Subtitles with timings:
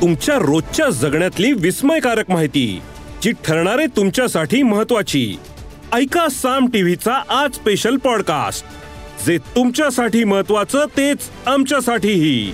[0.00, 2.82] तुमच्या रोजच्या जगण्यातली विस्मयकारक माहिती
[3.22, 5.38] जी ठरणारे तुमच्यासाठी महत्वाची
[5.92, 8.64] ऐका साम टीव्हीचा आज स्पेशल पॉडकास्ट
[9.26, 12.52] जे तुमच्यासाठी महत्वाचं तेच आमच्यासाठीही.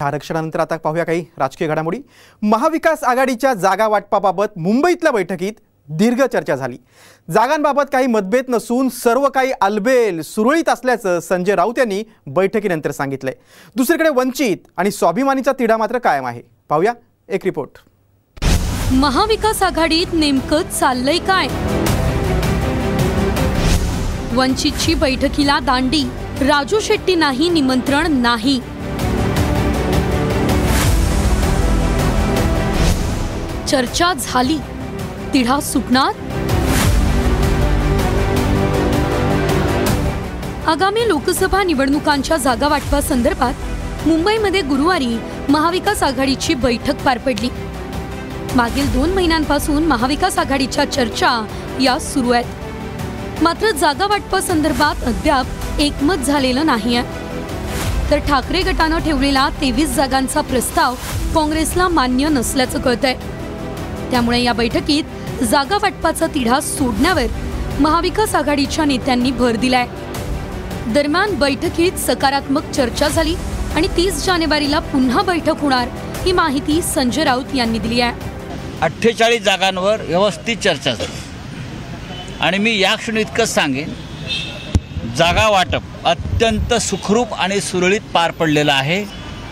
[0.00, 1.98] आरक्षणानंतर आता पाहूया काही राजकीय घडामोडी.
[2.42, 5.52] महाविकास आघाडीच्या जागा वाटपाबाबत मुंबईतल्या बैठकीत
[5.88, 6.76] दीर्घ चर्चा झाली.
[7.30, 13.34] जागांबाबत काही मतभेद नसून सर्व काही अलबेल सुरळीत असल्याचं संजय राऊत यांनी बैठकीनंतर सांगितलंय.
[13.76, 16.42] दुसरीकडे वंचित आणि स्वाभिमानीचा तिढा मात्र कायम आहे.
[16.68, 16.92] पाहूया
[17.28, 17.70] एक रिपोर्ट.
[18.92, 21.48] महाविकास आघाडीत नेमकं चाललंय काय?
[24.34, 26.02] वंचितची बैठकीला दांडी
[26.40, 28.60] राजू शेट्टी नाही निमंत्रण नाही.
[33.68, 34.58] चर्चा झाली.
[35.34, 36.12] तिढा सुटणार
[40.68, 45.16] आगामी लोकसभा निवडणुकांच्या जागा वाटपासंदर्भात मुंबईमध्ये गुरुवारी
[45.48, 47.48] महाविकास आघाडीची बैठक पार पडली.
[48.56, 51.30] मागील दोन महिन्यांपासून महाविकास आघाडीच्या चर्चा
[51.80, 53.42] या सुरू आहेत.
[53.42, 60.94] मात्र जागा वाटपासंदर्भात अद्याप एकमत झालेलं नाही आहे तर ठाकरे गटानं ठेवलेला तेवीस जागांचा प्रस्ताव
[61.34, 63.14] काँग्रेसला मान्य नसल्याचं कळतंय.
[64.10, 65.04] त्यामुळे या बैठकीत
[65.42, 67.26] जागा वाटपाचा तिढा सोडण्यावर
[67.80, 69.86] महाविकास आघाडीच्या नेत्यांनी भर दिलाय.
[70.94, 73.34] दरम्यान बैठकीत सकारात्मक चर्चा झाली
[73.76, 75.88] आणि तीस जानेवारीला पुन्हा बैठक होणार
[76.24, 78.36] ही माहिती संजय राऊत यांनी दिली आहे.
[78.82, 81.16] अठ्ठेचाळीस जागांवर व्यवस्थित चर्चा झाली.
[82.40, 83.92] आणि मी या क्षणी इतकंच सांगेन
[85.16, 89.02] जागा वाटप अत्यंत सुखरूप आणि सुरळीत पार पडलेलं आहे.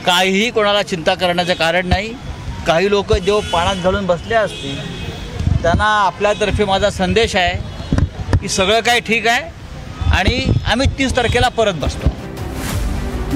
[0.07, 2.13] काहीही कोणाला चिंता करण्याचं कारण नाही.
[2.67, 4.95] काही लोक जेव्हा पाण्यात घालून बसले असतील
[5.67, 10.35] त्यांना आपल्यातर्फे माझा संदेश आहे की सगळं काय ठीक आहे आणि
[10.73, 12.09] आम्ही तीस तारखेला परत बसतो.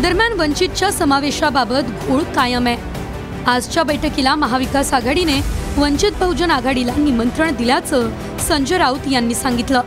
[0.03, 2.77] दरम्यान वंचितच्या समावेशाबाबत घोळ कायम आहे.
[3.51, 5.41] आजच्या बैठकीला महाविकास आघाडीने
[5.77, 8.08] वंचित बहुजन आघाडीला निमंत्रण दिल्याचं
[8.48, 9.80] संजय राऊत यांनी सांगितलं.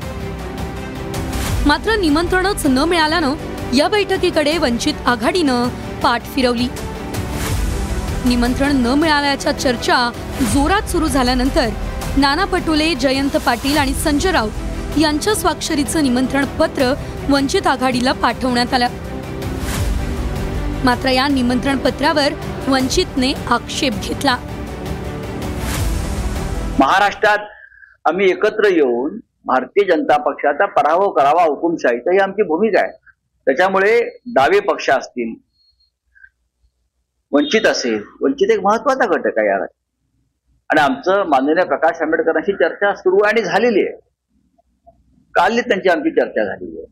[1.65, 3.35] मात्र निमंत्रणच न मिळाल्यानं
[3.75, 5.67] या बैठकीकडे वंचित आघाडीनं
[6.03, 6.67] पाठ फिरवली.
[8.25, 10.09] निमंत्रण न मिळाल्याच्या चर्चा
[10.53, 11.69] जोरात सुरू झाल्यानंतर
[12.17, 16.93] नाना पटोले जयंत पाटील आणि संजय राऊत यांच्या स्वाक्षरीचं निमंत्रण पत्र
[17.29, 18.87] वंचित आघाडीला पाठवण्यात आलं.
[20.85, 22.33] मात्र या निमंत्रण पत्रावर
[22.67, 24.37] वंचितने आक्षेप घेतला.
[26.79, 27.49] महाराष्ट्रात
[28.05, 32.91] आम्ही एकत्र येऊन भारतीय जनता पक्षाचा पराभव करावा हुकुमशाहीचा ही आमची भूमिका आहे.
[33.47, 33.99] त्याच्यामुळे
[34.35, 35.33] डावे पक्ष असतील
[37.31, 39.65] वंचित असेल वंचित एक महत्त्वाचा घटक आहे या
[40.73, 43.91] आणि आमचं माननीय प्रकाश आंबेडकरांशी चर्चा सुरू आणि झालेली आहे.
[45.35, 46.85] काल त्यांची आमची चर्चा झालेली आहे.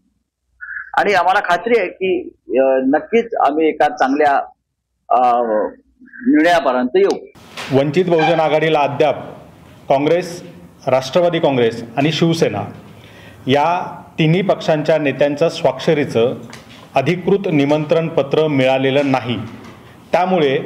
[0.97, 2.11] आणि आम्हाला खात्री आहे की
[2.91, 4.35] नक्कीच आम्ही एका चांगल्या
[6.27, 7.17] निर्णयापर्यंत येऊ.
[7.77, 9.25] वंचित बहुजन आघाडीला अद्याप
[9.89, 10.41] काँग्रेस
[10.87, 12.63] राष्ट्रवादी काँग्रेस आणि शिवसेना
[13.47, 13.67] या
[14.19, 16.35] तिन्ही पक्षांच्या नेत्यांचं स्वाक्षरीचं
[16.95, 19.37] अधिकृत निमंत्रण पत्र मिळालेलं नाही.
[20.11, 20.57] त्यामुळे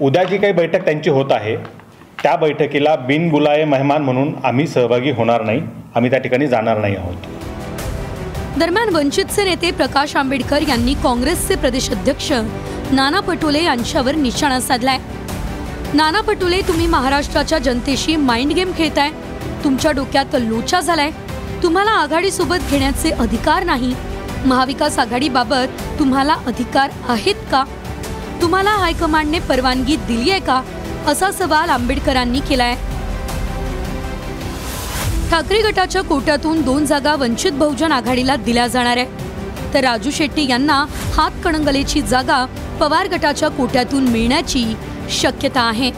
[0.00, 1.56] उद्या जी काही बैठक त्यांची होत आहे
[2.22, 5.60] त्या बैठकीला बिनबुलाये मेहमान म्हणून आम्ही सहभागी होणार नाही.
[5.94, 7.14] आम्ही त्या ठिकाणी जाणार नाही आहोत.
[8.58, 12.32] दरम्यान वंचितचे नेते प्रकाश आंबेडकर यांनी काँग्रेसचे प्रदेश अध्यक्ष
[12.92, 14.98] नाना पटोले यांच्यावर निशाणा साधलाय.
[15.94, 19.10] नाना पटोले तुम्ही महाराष्ट्राच्या जनतेशी माइंड गेम खेळताय.
[19.64, 21.10] तुमच्या डोक्यात लोचा झालाय.
[21.62, 23.94] तुम्हाला आघाडीसोबत घेण्याचे अधिकार नाही.
[24.46, 27.64] महाविकास आघाडीबाबत तुम्हाला अधिकार आहेत का?
[28.42, 30.62] तुम्हाला हायकमांडने परवानगी दिली आहे का?
[31.08, 32.74] असा सवाल आंबेडकरांनी केलाय.
[35.30, 40.84] ठाकरे गटाच्या कोट्यातून दोन जागा वंचित बहुजन आघाडीला दिल्या जाणार आहे तर राजू शेट्टी यांना
[41.16, 42.44] हातकणंगलेची जागा
[42.80, 44.64] पवार गटाच्या कोट्यातून मिळण्याची
[45.20, 45.90] शक्यता आहे.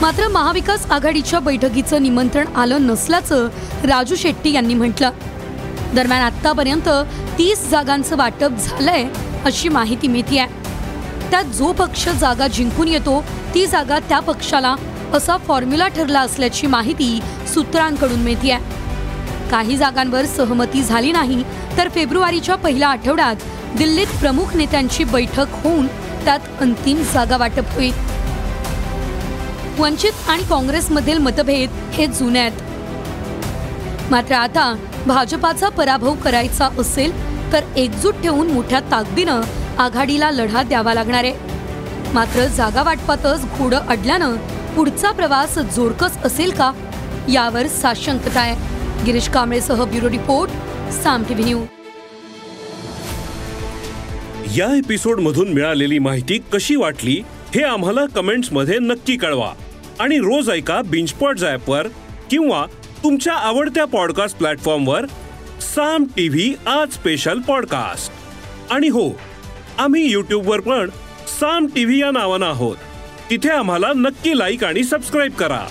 [0.00, 3.48] मात्र महाविकास आघाडीच्या बैठकीचं निमंत्रण आलं नसल्याचं
[3.84, 5.10] राजू शेट्टी यांनी म्हटलं.
[5.94, 6.88] दरम्यान आतापर्यंत
[7.38, 9.06] तीस जागांचं वाटप झालंय
[9.44, 10.62] अशी माहिती मिळते आहे
[11.30, 14.74] त्यात जो पक्ष जागा जिंकून येतो ती जागा त्या पक्षाला
[15.14, 17.20] असा फॉर्म्युला ठरला असल्याची माहिती
[17.54, 21.42] सूत्रांकडून मिळते आहे काही जागांवर सहमती झाली नाही
[21.76, 23.36] तर फेब्रुवारीच्या पहिल्या आठवड्यात
[23.78, 25.86] दिल्लीत प्रमुख नेत्यांची बैठक होऊन
[26.24, 27.92] त्यात अंतिम जागा वाटप होईल.
[29.78, 32.52] वंचित आणि काँग्रेसमधील मतभेद हे जुने आहेत.
[34.10, 34.74] मात्र आता
[35.06, 37.12] भाजपाचा पराभव करायचा असेल
[37.52, 39.40] तर एकजूट ठेवून मोठ्या ताकदीनं
[39.78, 41.32] आघाडीला लढा द्यावा लागणार आहे.
[42.14, 44.36] मात्र जागा वाटपातच घोडं अडल्यानं
[44.76, 46.72] पुढचा प्रवास जोरकस असेल का?
[47.32, 48.54] यावर साशंकता आहे.
[49.04, 50.50] Girish कांबळेसह bureau report
[50.92, 51.66] Saam TV news
[54.58, 57.22] या एपिसोड मधून मिळालेली माहिती कशी वाटली
[57.54, 59.52] हे आम्हाला कमेंट्समध्ये नक्की कळवा.
[60.00, 61.86] आणि रोज ऐका बिंचपॉट वर
[62.30, 62.66] किंवा
[63.04, 65.06] तुमच्या आवडत्या पॉडकास्ट प्लॅटफॉर्मवर
[65.60, 68.12] साम टीव्ही आज स्पेशल पॉडकास्ट.
[68.72, 69.18] आणि हो
[69.78, 70.90] आम्ही युट्यूबवर पण
[71.28, 72.76] साम टीव्ही या नावानं आहोत.
[73.30, 75.66] तिथे आम्हाला नक्की लाईक आणि सबस्क्राईब करा.